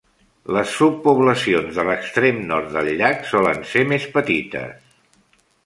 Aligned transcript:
Les 0.55 0.71
subpoblacions 0.77 1.77
de 1.81 1.85
l'extrem 1.89 2.41
nord 2.53 2.73
del 2.79 2.91
llac 3.03 3.21
solen 3.35 3.63
ser 3.75 3.87
més 3.93 4.11
petites. 4.19 4.93